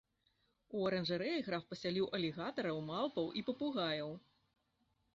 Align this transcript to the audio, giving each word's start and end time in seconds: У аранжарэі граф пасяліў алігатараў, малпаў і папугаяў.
У 0.77 0.81
аранжарэі 0.89 1.43
граф 1.51 1.67
пасяліў 1.75 2.09
алігатараў, 2.21 2.83
малпаў 2.91 3.33
і 3.41 3.47
папугаяў. 3.51 4.11